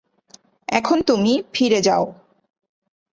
এখন 0.67 0.97
তুমি 1.01 1.33
ফিরে 1.53 1.79
যাও। 1.81 2.05